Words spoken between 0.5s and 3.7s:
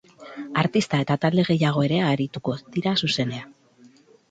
Artista eta talde gehiago ere arituko dira zuzenean.